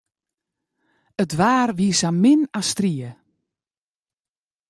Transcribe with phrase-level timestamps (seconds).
[1.23, 3.09] It waar wie sa min as strie.